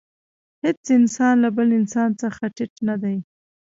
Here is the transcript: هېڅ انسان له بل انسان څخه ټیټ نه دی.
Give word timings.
هېڅ 0.63 0.83
انسان 0.99 1.35
له 1.43 1.49
بل 1.57 1.67
انسان 1.79 2.09
څخه 2.21 2.43
ټیټ 2.55 2.73
نه 2.87 2.95
دی. 3.03 3.17